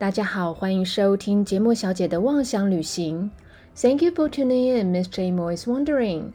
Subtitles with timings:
[0.00, 3.30] 大家好，欢迎收听节目小姐的妄想旅行。
[3.76, 5.30] Thank you for tuning in, Miss J.
[5.30, 6.30] Mo's Wondering。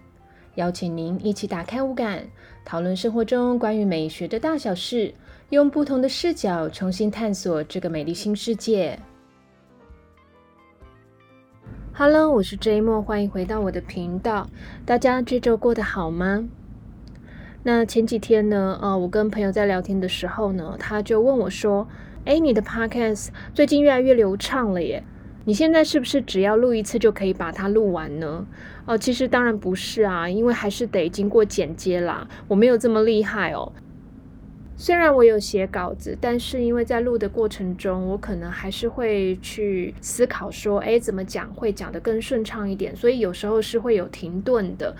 [0.54, 2.28] 邀请您一起打开五感，
[2.63, 5.15] 讨论生活中关于美学的大小事，
[5.50, 9.00] 用不同的视角重新探索这个美丽新世界。
[11.91, 12.84] Hello，我是 J.
[12.84, 14.47] Mo，欢迎回到我的频道。
[14.86, 16.47] 大家这周过得好吗？
[17.63, 21.88] 那前几天呢，呃，我跟朋友在聊天的时候呢，他就问我说。
[22.25, 25.04] 哎，你的 podcast 最近越来越流畅了耶！
[25.46, 28.43] 你现在是不是只要录一次就可以把它录完呢？
[28.88, 32.28] 哦，其实当然不是啊，因为还是得经过剪接啦。
[32.47, 33.72] 我没有这么厉害哦。
[34.75, 44.95] 虽然我有写稿子，但是因为在录的过程中，我可能还是会去思考说，哎，怎么讲会讲得更顺畅一点，所以有时候是会有停顿的。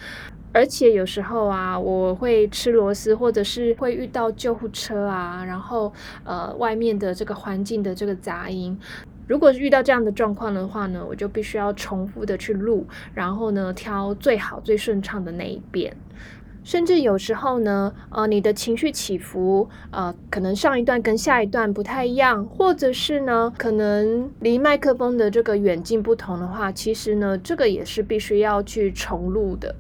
[0.56, 5.92] 而且有时候啊，我会吃螺丝，或者是会遇到救护车啊，然后
[6.24, 8.80] 呃，外面的这个环境的这个杂音。
[9.28, 15.94] 如果遇到这样的状况的话呢，我就必须要重复的去录，然后呢，挑最好最顺畅的那一遍。
[16.64, 29.76] 甚至有时候呢，呃，你的情绪起伏，呃，可能上一段跟下一段不太一样，或者是呢，可能离麦克风的这个远近不同的话，其实呢，这个也是必须要去重录的。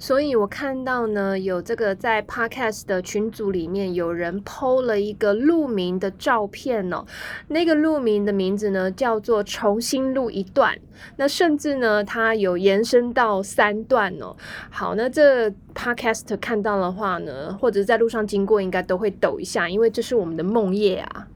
[0.00, 7.04] 所以我看到呢，有这个在 Podcast 的群组里面有人 PO 了一个录名的照片哦，
[7.48, 10.78] 那个录名的名字呢叫做重新录一段，
[11.16, 14.34] 那甚至呢它有延伸到三段哦。
[14.70, 21.28] 好，那这 Podcast 看到的话呢，或者在路上经过应该都会抖一下，因为这是我们的梦夜啊。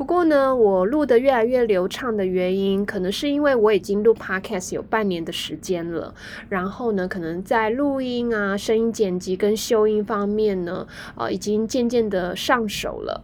[0.00, 6.14] 不过呢，我录的越来越流畅的原因，可能是因为我已经录 podcast 有半年的时间了，
[6.48, 13.22] 然后呢，可能在录音啊、声音剪辑跟修音方面呢，呃，已经渐渐的上手了。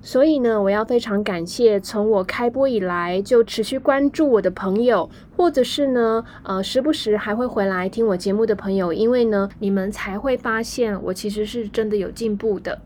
[0.00, 12.80] 所以呢，我要非常感谢从我开播以来就持续关注我的朋友，或者是呢，呃，时不时还会回来听我节目的朋友，因为呢，你们才会发现我其实是真的有进步的。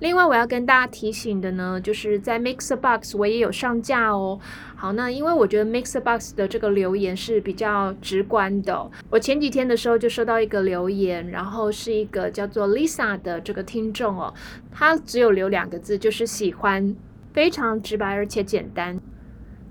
[0.00, 4.38] 另外，我要跟大家提醒的呢，就是在 Mixer Box 我也有上架哦。
[4.76, 8.88] 好，那因为我觉得 Mixer Box 的这个留言是比较直观的。
[9.10, 14.32] 我前几天的时候就收到一个留言，然后是一个叫做 Lisa 的这个听众哦，
[14.70, 16.94] 他只有留两个字，就是喜欢，
[17.32, 18.97] 非常直白而且简单。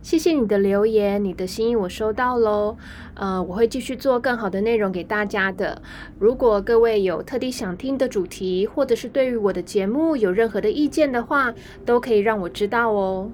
[0.07, 2.77] 谢谢你的留言，你的心意我收到喽。
[3.15, 5.81] 呃，我会继续做更好的内容给大家的。
[6.17, 11.53] 如果各位有特地想听的主题，或者是对于我的节目有任何的意见的话，
[11.85, 13.29] 都可以让我知道哦。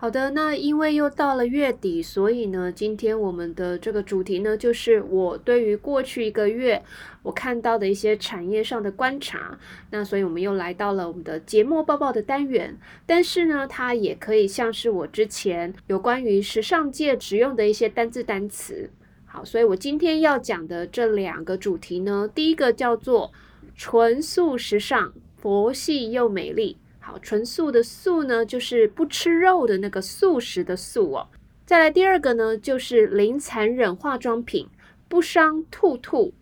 [0.00, 6.80] 好的，那因为又到了月底，所以呢，今天我们的这个主题呢，就是我对于过去一个月
[7.24, 9.58] 我看到的一些产业上的观察。
[9.90, 18.90] 那所以我们又来到了我们的节目报报的单元，但是呢，它也可以像是我之前有关于时尚界只用的一些单字单词。
[19.26, 23.32] 好，所以我今天要讲的这两个主题呢，第一个叫做
[23.74, 26.76] 纯素时尚，佛系又美丽。
[27.22, 31.28] 纯素的素呢，就是不吃肉的那个素食的素哦。
[31.64, 34.66] 再来第二个呢，就是零残忍化妆品，
[35.08, 36.34] 不伤兔兔。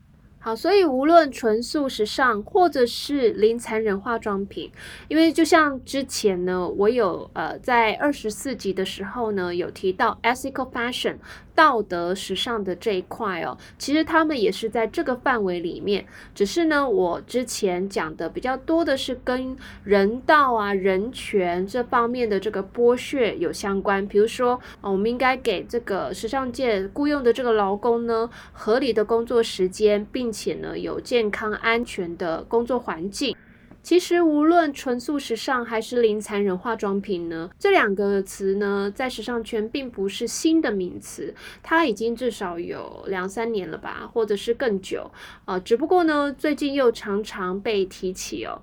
[0.46, 4.70] 好，所以无论纯素时尚或者是零残忍化妆品，
[5.08, 11.16] 因为就像之前呢，我有呃在二十四集的时候呢，有提到 ethical fashion
[11.52, 33.34] 道德时尚的这一块哦，其实他们也是在这个范围里面，只是呢，我之前讲的比较多的是跟人道啊、人权这方面的这个剥削有相关，比如说我们应该给这个时尚界雇佣的这个劳工呢合理的工作时间，并且呢，有健康安全的工作环境。
[33.82, 41.32] 其实，无论纯素时尚还是零残忍化妆品呢，这两个词呢，在时尚圈并不是新的名词，
[41.62, 45.08] 它已经至少有两三年了吧，或者是更久
[45.44, 45.56] 啊。
[45.60, 48.60] 只不过呢，最近又常常被提起哦。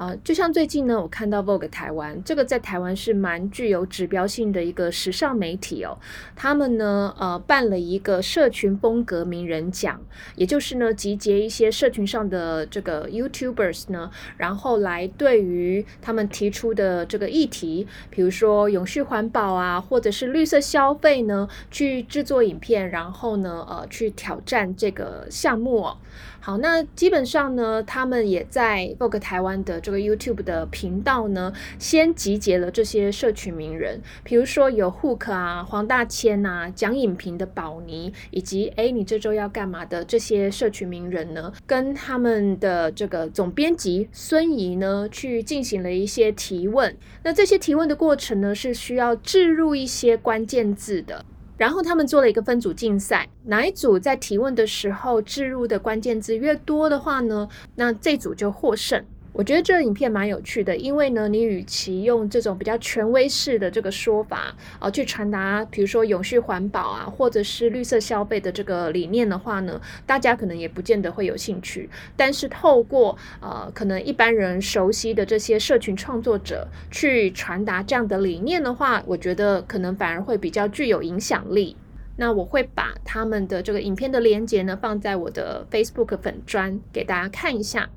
[0.00, 5.98] 啊，就像最近呢，我看到 Vogue 台湾，这个在台湾是蛮具有指标性的一个时尚媒体哦。
[6.34, 10.00] 他们呢，呃，办了一个社群风格名人奖，
[10.36, 25.98] 也就是呢，集结一些社群上的这个 YouTubers 呢，然后来对于他们提出的这个议题，比如说永续环保啊，或者是绿色消费呢，去制作影片，然后呢，呃，去挑战这个项目哦。
[26.42, 29.78] 好，那基本上呢，他们也在 Vogue 台湾的。
[29.80, 46.96] 这个 YouTube 的频道呢，先集结了这些社群名人，比如说有 Hook 啊、黄大千啊、蒋影平的宝妮，以及哎你这周要干嘛的这些社群名人呢，跟他们的这个总编辑孙怡呢，去进行了一些提问。
[47.22, 51.24] 那这些提问的过程呢，是需要置入一些关键字的。
[51.60, 59.04] 然后他们做了一个分组竞赛，哪一组在提问的时候置入的关键字越多的话呢，那这组就获胜。
[59.32, 71.88] 我觉得这个影片蛮有趣的，因为呢，你与其用这种比较权威式的这个说法啊，去传达，比如说永续环保啊，或者是绿色消费的这个理念的话呢，大家可能也不见得会有兴趣。
[72.16, 81.76] 但是透过呃，可能一般人熟悉的这些社群创作者去传达这样的理念的话，我觉得可能反而会比较具有影响力。
[82.16, 87.88] 那我会把他们的这个影片的连接呢，放在我的 Facebook 粉砖给大家看一下。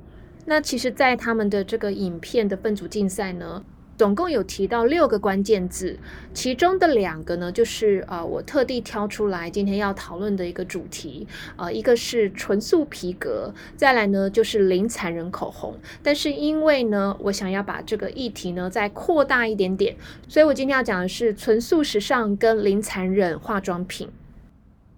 [0.45, 3.63] 那其实，在他们的这个影片的分组竞赛呢，
[3.97, 5.97] 总共有提到六个关键字，
[6.33, 11.25] 其中的两个呢，就是呃，我特地挑出来今天要讨论的一个主题，
[11.55, 15.75] 呃，一个是纯素皮革，再来呢就是零残忍口红。
[16.01, 19.95] 但是因为呢，我想要把这个议题呢再扩大一点点，
[20.27, 24.09] 所以我今天要讲的是纯素时尚跟零残忍化妆品。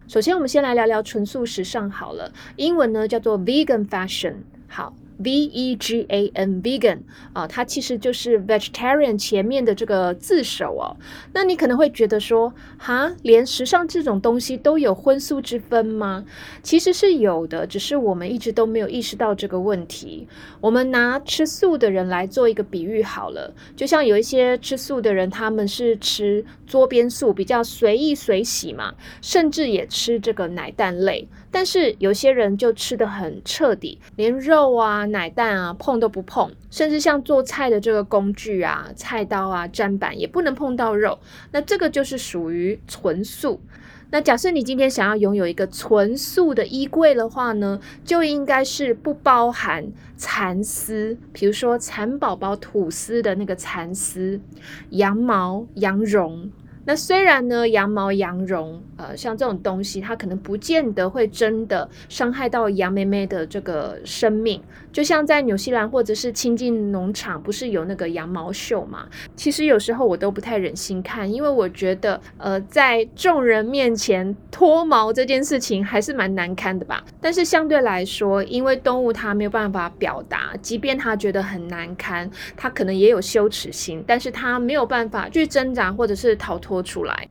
[0.08, 4.38] 首先，我们先来聊聊纯素时尚好了，英文呢叫做 vegan fashion。
[4.68, 4.96] 好。
[5.22, 7.00] Vegan，vegan
[7.34, 10.98] 啊，它其实就是 vegetarian 前面的这个字首哦。
[11.34, 16.26] 那你可能会觉得说，哈，连时尚这种东西都有荤素之分吗？
[16.62, 20.28] 其实是有的，只是我们一直都没有意识到这个问题。
[20.60, 31.28] 我们拿吃素的人来做一个比喻好了，就像有一些吃素的人，他们是吃桌边素，比较随意随喜嘛，甚至也吃这个奶蛋类。
[31.56, 41.18] 但是有些人就吃的很彻底，连肉啊、奶蛋啊碰都不碰，甚至像做菜的这个工具啊、菜刀啊、砧板也不能碰到肉。
[41.54, 43.62] 那这个就是属于纯素。
[44.12, 49.88] 那假设你今天想要拥有一个纯素的衣柜的话呢，就应该是不包含
[50.18, 54.42] 蚕丝，比如说蚕宝宝吐丝的那个蚕丝、
[54.90, 56.52] 羊毛、羊绒。
[56.86, 64.62] 那虽然呢，羊毛、羊绒，呃，像这种东西，它可能不见得会真的伤害到羊妹妹的这个生命。
[64.94, 69.08] 就像在纽西兰或者是亲近农场，不是有那个羊毛秀嘛？
[69.36, 77.04] 其实有时候我都不太忍心看，因为我觉得，呃，在众人面前脱毛这件事情还是蛮难堪的吧。
[77.20, 87.30] 但是相对来说，因为动物它没有办法表达，即便它觉得很难堪，它可能也有羞耻心，但是它没有办法去挣扎或者是逃脱多出来。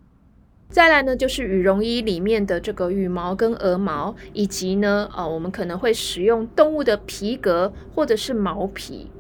[0.71, 9.11] 再来呢，就是羽绒衣里面的这个羽毛跟鹅毛，以及呢，呃，我们可能会使用动物的皮革或者是毛皮。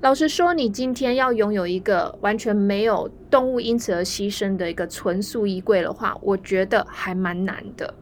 [0.00, 7.94] 老实说，你今天要拥有一个完全没有动物因此而牺牲的一个纯素衣柜的话，我觉得还蛮难的。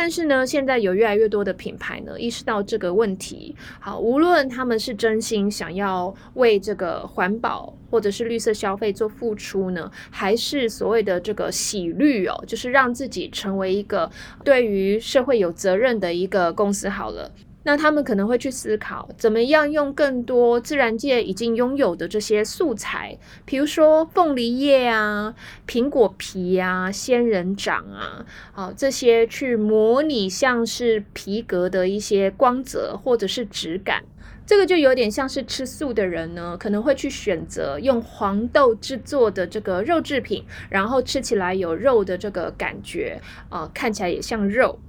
[0.00, 3.54] 但是呢，现在有越来越多的品牌呢意识到这个问题。
[3.78, 14.10] 好，无论他们是真心想要为这个环保或者是绿色消费做付出呢，还是所谓的这个洗绿哦，就是让自己成为一个
[14.42, 17.30] 对于社会有责任的一个公司好了。
[17.62, 25.34] 那他们可能会去思考，怎么样用更多自然界已经拥有的这些素材，比如说凤梨叶啊、
[25.68, 34.04] 苹果皮啊、仙人掌啊，好这些去模拟像是皮革的一些光泽或者是质感。
[34.46, 44.80] 这个就有点像是吃素的人呢，可能会去选择用黄豆制作的这个肉制品，然后吃起来有肉的这个感觉啊，看起来也像肉。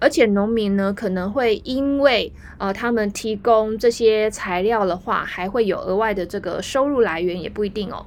[0.00, 8.06] 而且农民呢，可能会因为呃，他们提供这些材料的话，还会有额外的这个收入来源，也不一定哦。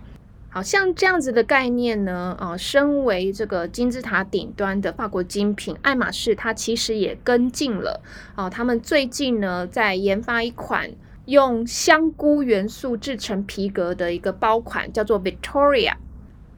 [0.49, 8.01] 好像这样子的概念呢，啊，身为这个金字塔顶端的法国精品爱马仕，它其实也跟进了
[8.35, 8.49] 啊。
[8.49, 10.91] 他们最近呢，在研发一款
[11.25, 15.93] 用香菇元素制成皮革的一个包款，叫做 Victoria。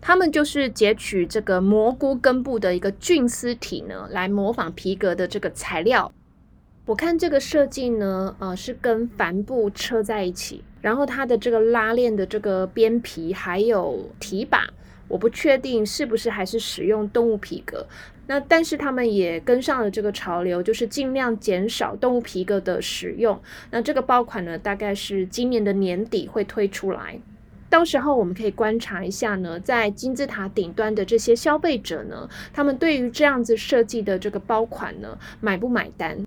[0.06, 6.12] 他们就是截取这个蘑菇根部的一个菌丝体呢，来模仿皮革的这个材料。
[6.86, 14.68] 我看这个设计呢，呃，是跟帆布车在一起，然后它的这个拉链的这个边皮还有提把，
[15.08, 17.88] 我不确定是不是还是使用动物皮革。
[18.28, 23.42] 那但是他们也跟上了这个潮流，就是尽量减少动物皮革的使用。
[23.72, 27.18] 那这个爆款呢，大概是今年的年底会推出来。
[27.74, 36.24] 到时候我们可以观察一下呢，在金字塔顶端的这些消费者呢，他们对于这样子设计的这个包款呢，买不买单？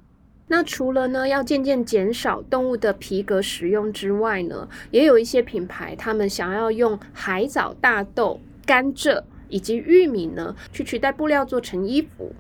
[0.49, 12.35] 那除了呢要渐渐减少动物的皮革使用之外呢，也有一些品牌他们想要用海藻、大豆、甘蔗以及玉米呢去取代布料做成衣服。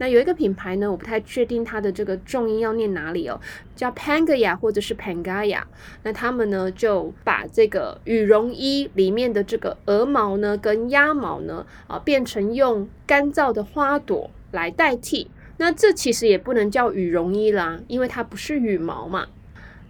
[0.00, 3.38] 那有一个品牌呢，我不太确定它的这个重音要念哪里哦，
[3.76, 5.60] 叫 Pangaya 或者是 Pangaya。
[6.04, 15.30] 那他们呢就把这个羽绒衣里面的这个鹅毛呢跟鸭毛呢啊变成用干燥的花朵来代替。
[15.58, 19.26] 那这其实也不能叫羽绒衣啦，因为它不是羽毛嘛。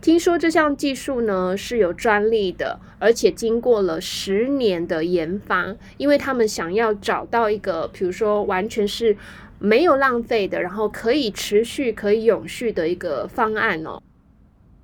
[0.00, 9.14] 听说这项技术呢是有专利的，而且经过了十年的研发，因为他们想要找到一个，比如说完全是
[9.59, 14.00] 没有浪费的，然后可以持续、可以永续的一个方案哦。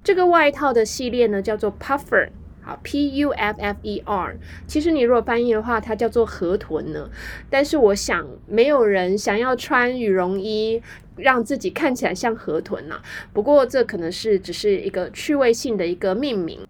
[0.05, 2.29] 这个外套的系列呢叫做 Puffer。
[2.61, 7.09] 好，P U F F E R，其实你如果翻译的话，它叫做河豚呢。
[7.49, 10.83] 但是我想，没有人想要穿羽绒衣，
[11.17, 13.01] 让自己看起来像河豚呐。
[13.33, 16.61] 不过这可能是只是一个趣味性的一个命名。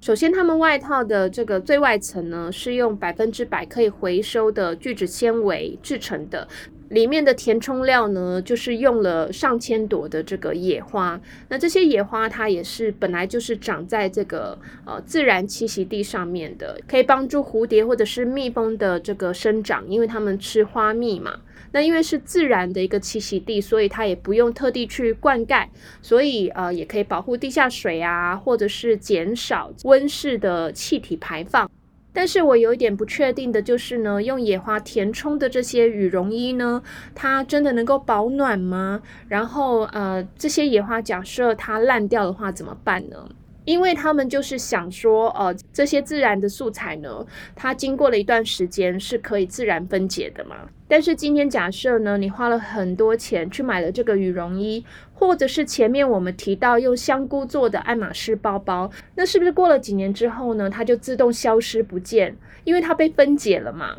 [0.00, 6.46] 首先，他们外套的这个最外层呢，是用百分之百可以回收的聚酯纤维制成的。
[6.88, 11.20] 里面的填充料呢，就是用了上千朵的这个野花。
[11.48, 21.40] 那这些野花它也是本来就是长在这个呃自然栖息地上面的，可以帮助蝴蝶或者是蜜蜂的这个生长，因为它们吃花蜜嘛。
[21.72, 25.66] 那因为是自然的一个栖息地，所以它也不用特地去灌溉，
[26.00, 31.70] 所以呃也可以保护地下水啊，或者是减少温室的气体排放。
[32.16, 36.82] 但是我有一点不确定的就是呢，用野花填充的这些羽绒衣呢，
[37.14, 39.02] 它真的能够保暖吗？
[39.28, 43.28] 然后呃，这些野花假设它烂掉的话怎么办呢？
[43.66, 50.56] 因为他们就是想说，呃，这些自然的素材呢，它经过了一段时间是可以自然分解的嘛。
[50.88, 62.36] 但是今天假设呢，你花了很多钱去买了这个羽绒衣，或者是前面我们提到用香菇做的爱马仕包包，那是不是过了几年之后呢，它就自动消失不见？
[62.62, 63.96] 因为它被分解了嘛。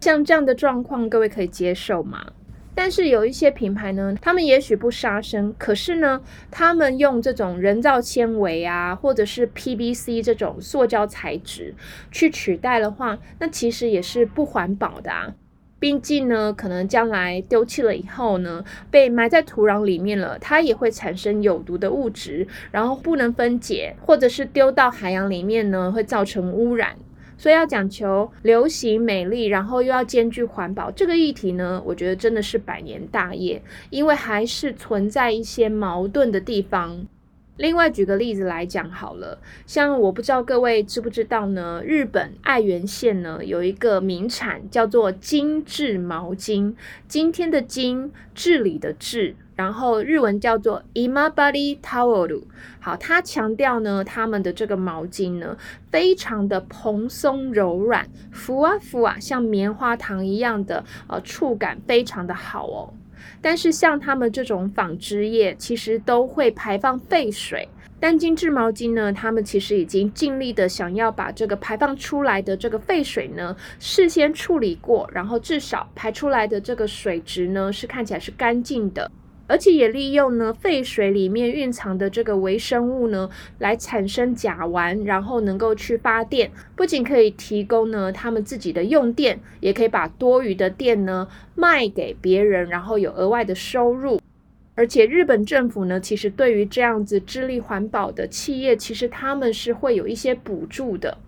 [0.00, 2.24] 像这样的状况，各位可以接受吗？
[2.74, 11.74] 但是有一些品牌呢，他们也许不杀生，可是呢，他们用这种人造纤维啊，或者是 PVC 这种塑胶材质
[12.10, 15.34] 去取代的话，那其实也是不环保的啊。
[15.78, 26.96] 毕竟呢，可能将来丢弃了以后呢，被埋在土壤里面了，它也会产生有毒的物质，然后不能分解，或者是丢到海洋里面呢，会造成污染。
[27.40, 37.06] 所以要讲求流行美丽，然后又要兼具环保这个议题呢，我觉得真的是百年大业，因为还是存在一些矛盾的地方。
[37.60, 46.74] 另外举个例子来讲好了，像我不知道各位知不知道呢，日本爱媛县呢有一个名产叫做精致毛巾，
[47.06, 49.36] 今天的精，治理的治。
[49.56, 52.44] 然后日文叫做 Imabari Towel，
[52.80, 55.58] 好，它强调呢，他们的这个毛巾呢，
[55.90, 62.94] 非常的蓬松柔软，浮啊浮啊，像棉花糖一样的，呃，触感非常的好哦。
[63.42, 67.68] 但是像他们这种纺织业，其实都会排放废水，
[67.98, 79.10] 但精致毛巾呢，他们其实已经尽力的想要把这个排放出来的这个废水呢，事先处理过，然后至少排出来的这个水质呢，是看起来是干净的。
[79.50, 83.28] 而且也利用呢废水里面蕴藏的这个微生物呢，
[83.58, 86.48] 来产生甲烷，然后能够去发电。
[86.76, 91.26] 不仅可以提供呢他们自己的用电，也可以把多余的电呢
[91.56, 94.20] 卖给别人，然后有额外的收入。
[94.76, 101.18] 而且日本政府呢，其实对于这样子致力环保的企业，其实他们是会有一些补助的。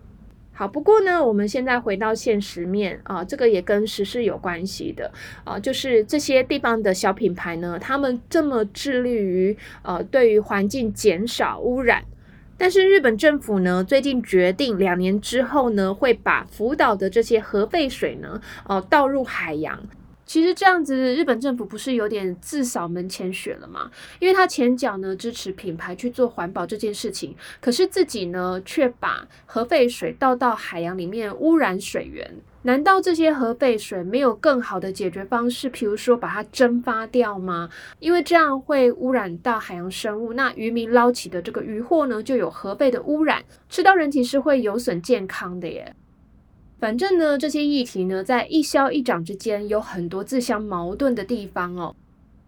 [0.55, 5.11] 好，不过呢，我们现在回到现实面啊，这个也跟时事有关系的
[5.43, 12.03] 啊，就是这些地方的小品牌呢，他们这么致力于呃，对于环境减少污染，
[12.55, 19.83] 但是日本政府呢，最近决定两年之后呢，会把福岛的这些核废水呢，哦，倒入海洋。
[20.33, 23.91] 其实这样子，日本政府不是有点自扫门前雪了吗？
[24.17, 32.27] 因为他前脚呢支持品牌去做环保这件事情，可是自己呢却把核废水倒到海洋里面污染水源。
[32.63, 37.69] 难道这些核废水没有更好的解决方式，比如说把它蒸发掉吗？
[37.99, 45.95] 因为这样会污染到海洋生物，那渔民捞起的这个渔获呢就有核废的污染，吃到人体是会有损健康的耶。
[46.83, 51.95] 反正呢，这些议题呢，在一消一长之间有很多自相矛盾的地方哦。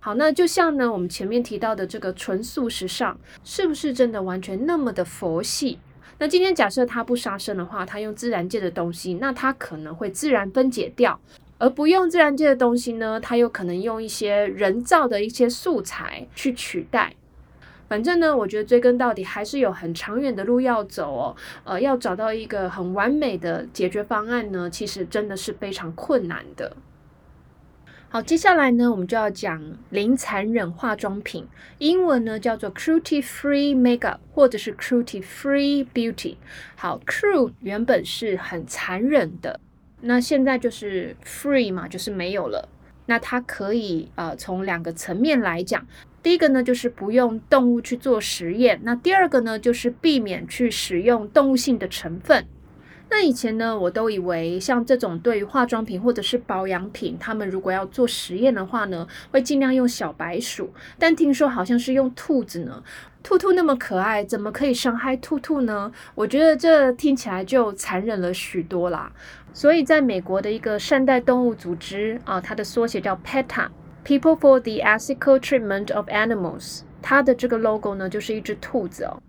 [0.01, 5.79] 好，那就像呢，我们前面提到的这个纯素时尚，是不是真的完全那么的佛系？
[6.17, 11.17] 那今天假设它不杀生的话，它用自然界的东西，那它可能会自然分解掉。
[11.57, 17.15] 而不用自然界的东西呢，它有可能用一些人造的一些素材去取代。
[17.87, 21.35] 反正呢，我觉得追根到底还是有很长远的路要走哦。
[21.63, 26.75] 呃，要找到一个很完美的解决方案呢，其实真的是非常困难的。
[28.09, 31.45] 好，接下来呢，我们就要讲零残忍化妆品，
[31.79, 36.37] 英文呢叫做 cruelty free makeup，或者是 cruelty free beauty。
[36.75, 39.59] 好，cruel 原本是很残忍的，
[40.01, 42.69] 那现在就是 free 嘛，就是没有了。
[43.05, 45.85] 那它可以呃从两个层面来讲。
[46.23, 48.79] 第一个呢，就是不用动物去做实验。
[48.83, 52.45] 那第二个呢，就是避免去使用动物性的成分。
[53.07, 60.73] 那以前呢，我都以为像这种对于化妆品或者是保养品，他们如果要做实验的话呢，会尽量用小白鼠。
[60.97, 62.83] 但听说好像是用兔子呢，
[63.25, 65.91] 兔兔那么可爱，怎么可以伤害兔兔呢？
[66.13, 69.11] 我觉得这听起来就残忍了许多啦。
[69.51, 73.69] 所以在美国的一个善待动物组织啊，它的缩写叫 PETA。
[74.05, 79.23] People for the Ethical Treatment of Animals，它的这个 logo 呢就是一只兔子哦。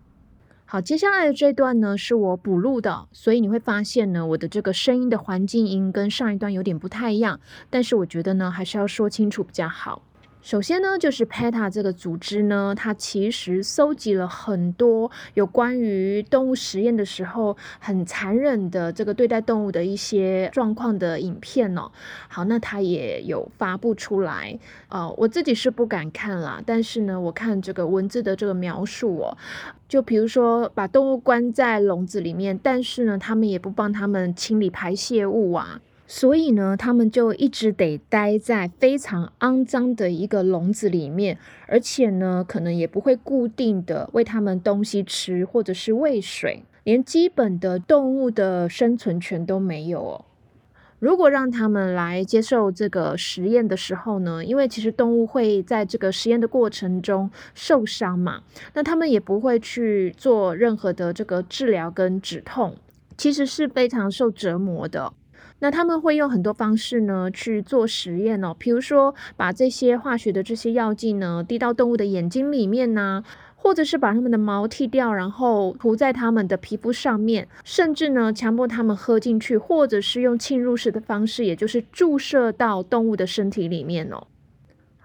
[0.67, 10.03] 好，接下来的这段呢是我补录的，所以你会发现呢我的这个声音的环境音跟上一段有点不太一样，但是我觉得呢还是要说清楚比较好。
[10.47, 21.91] 首先呢，就是 PETA 这个组织呢，它其实搜集了很多有关于动物实验的时候很残忍的这个对待动物的一些状况的影片哦。
[22.29, 24.57] 好，那它也有发布出来，
[24.89, 29.37] 呃，我自己是不敢看啦，但是呢，我看这个文字的这个描述哦，
[29.89, 35.81] 就比如说把动物关在笼子里面，但是呢，他们也不帮他们清理排泄物啊。
[36.09, 41.37] 所以呢，他们就一直得待在非常肮脏的一个笼子里面，
[41.67, 50.25] 而且呢，可能也不会固定的喂他们东西吃，或者是喂水，连基本的动物的生存权都没有哦。
[50.99, 58.43] 如果让他们来接受这个实验的时候呢，因为其实动物会在这个实验的过程中受伤嘛，
[58.75, 62.77] 那他们也不会去做任何的这个治疗跟止痛，
[63.19, 65.13] 其实是非常受折磨的。
[65.59, 84.27] 那他们会用很多方式呢去做实验哦，比如说把这些化学的这些药剂呢滴到动物的眼睛里面呢，或者是把它们的毛剃掉，然后涂在它们的皮肤上面，甚至呢强迫它们喝进去，或者是用侵入式的方式，也就是注射到动物的身体里面哦。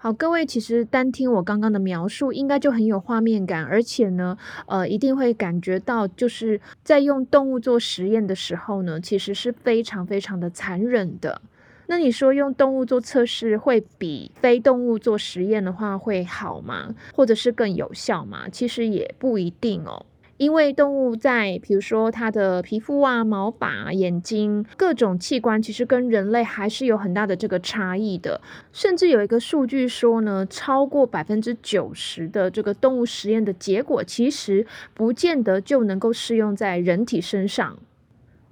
[0.02, 4.36] 好，各位，其实单听我刚刚的描述，应该就很有画面感，而且呢，
[4.66, 11.40] 呃，一定会感觉到，就是在用动物做实验的时候呢，其实是非常非常的残忍的。
[11.86, 16.92] 那你说用动物做测试会比非动物做实验的话会好吗？
[17.14, 18.48] 或者是更有效吗？
[18.50, 20.04] 其实也不一定哦。
[20.42, 28.40] 因为动物在，比如说它的皮肤啊、毛发、眼睛各种器官，其实跟人类还是有很大的这个差异的。
[28.72, 37.78] 甚至有一个数据说呢，超过百分之九十的这个动物实验的结果，其实不见得就能够适用在人体身上。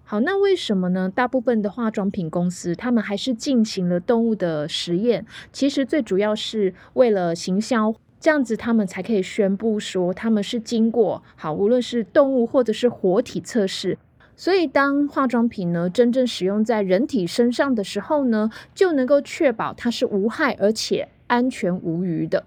[0.05, 1.11] 好，那为什么呢？
[1.13, 7.93] 大部分的化妆品公司，他们还是进行了动物的实验，其实最主要是为了行销。
[8.21, 13.97] 这样子，他们才可以宣布说他们是经过好，无论是动物或者是活体测试。
[14.37, 22.45] 所以，当化妆品呢真正使用在人体身上的时候呢，就能够确保它是无害而且安全无虞的。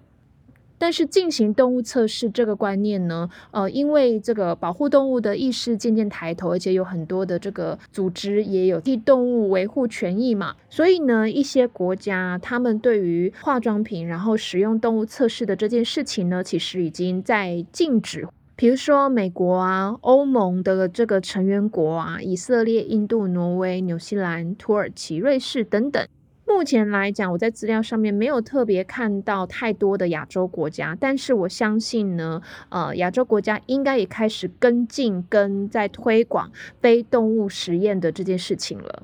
[0.83, 18.27] 但是进行动物测试这个观念呢，呃，因为这个保护动物的意识渐渐抬头，而且有很多的这个组织也有替动物维护权益嘛，所以呢，一些国家他们对于化妆品然后使用动物测试的这件事情呢，其实已经在禁止。
[18.57, 26.05] 比如说美国啊、欧盟的这个成员国啊、以色列、印度、挪威、纽西兰、土耳其、瑞士等等。
[26.53, 39.03] 目前来讲，我在资料上面没有特别看到太多的亚洲国家，但是我相信呢，呃，亚洲国家应该也开始跟进跟在推广非动物实验的这件事情了。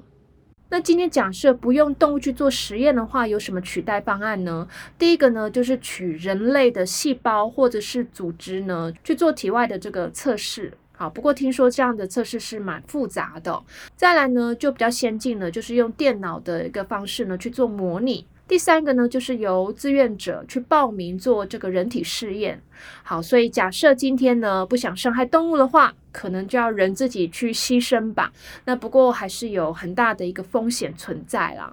[0.69, 4.67] 那今天假设不用动物去做实验的话，有什么取代方案呢？
[4.99, 10.71] 第一个呢，就是取人类的细胞或者是组织呢去做体外的这个测试。
[10.99, 13.63] 好，不过听说这样的测试是蛮复杂的。
[13.95, 18.27] 再来呢，就比较先进了，就是用电脑的一个方式呢去做模拟。
[18.49, 22.59] 第三个呢，就是由志愿者去报名做这个人体试验。
[23.03, 28.33] 好，所以假设今天呢不想伤害动物的话，可能就要人自己去牺牲吧。
[28.65, 31.71] 那不过还是有很大的一个风险存在啦。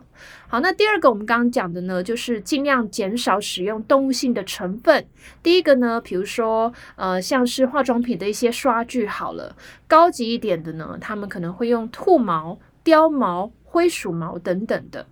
[0.49, 5.07] 好，那第二个我们刚刚讲的呢，就是尽量减少使用动物性的成分。
[5.43, 9.57] 第一个呢，比如说呃，像是化妆品的一些刷具，好了，
[9.89, 15.07] 高级一点的呢，他们可能会用兔毛、貂毛、灰鼠毛等等的。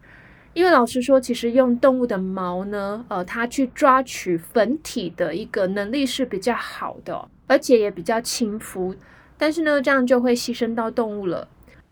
[0.54, 8.94] 因为老实说，其实用动物的毛呢，呃，它去抓取粉体的一个能力是比较好的，而且也比较亲肤。
[9.36, 11.48] 但是呢，这样就会牺牲到动物了。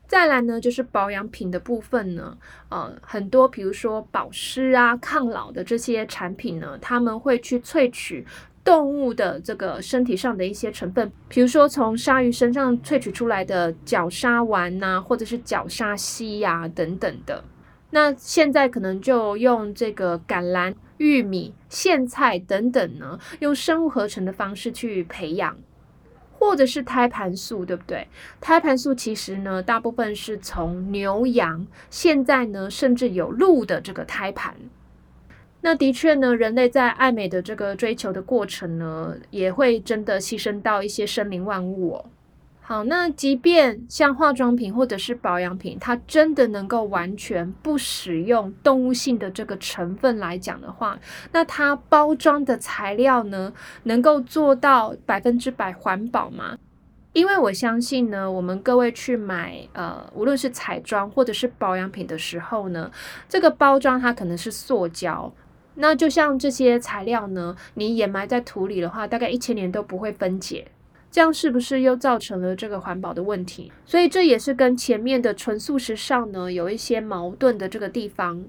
[0.06, 8.24] 再来呢，就是保养品的部分呢，呃，很多比如说保湿啊、抗老的这些产品呢，他们会去萃取
[8.62, 17.42] 动物的这个身体上的一些成分，比如说从鲨鱼身上萃取出来的角鲨烷呐，或者是角鲨烯呀等等的。
[17.92, 25.56] 那现在可能就用这个橄榄、玉米、苋菜等等呢，用生物合成的方式去培养。
[26.38, 28.08] 或者是胎盘素，对不对？
[28.40, 34.56] 胎盘素其实呢，大部分是从牛羊，现在呢，甚至有鹿的这个胎盘。
[35.60, 42.06] 那的确呢，人类在爱美的这个追求的过程呢，也会真的牺牲到一些生灵万物哦。
[42.64, 50.98] 好，那即便像化妆品或者是保养品，它真的能够完全不使用动物性的这个成分来讲的话，
[51.32, 56.56] 那它包装的材料呢，能够做到百分之百环保吗？
[57.12, 62.90] 因为我相信呢，我们各位去买呃，无论是彩妆或者是保养品的时候呢，
[63.28, 65.30] 这个包装它可能是塑胶，
[65.74, 70.68] 那就像这些材料呢，你掩埋在土里的话，大概一千年都不会分解。
[71.12, 73.70] 这样是不是又造成了这个环保的问题？
[73.84, 78.46] 所以这也是跟前面的纯素食上呢有一些矛盾的这个地方。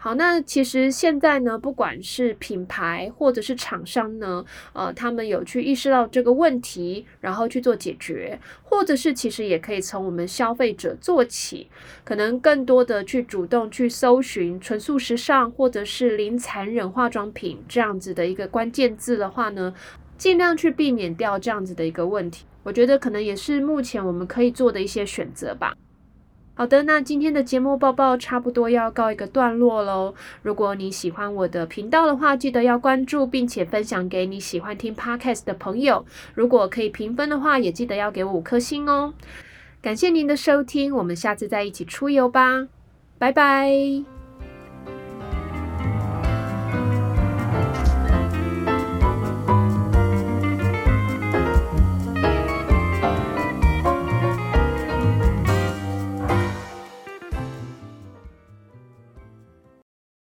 [0.00, 11.68] 好，那其实现在呢，不管是品牌或者是厂商呢，呃，他们有去意识到这个问题，然后去做解决，或者是其实也可以从我们消费者做起，
[12.04, 19.74] 可能更多的去主动去搜寻纯素时尚或者是零残忍化妆品这样子的一个关键字的话呢。
[20.18, 25.74] 尽量去避免掉这样子的一个问题，我觉得可能也是目前我们可以做的一些选择吧。
[26.54, 30.12] 好的，那今天的节目报报差不多要告一个段落喽。
[30.42, 36.04] 如果你喜欢我的频道的话，记得要关注并且分享给你喜欢听 podcast 的朋友。
[36.34, 39.14] 如果可以评分的话，也记得要给我五颗星哦。
[39.80, 42.66] 感谢您的收听，我们下次再一起出游吧，
[43.20, 44.17] 拜拜。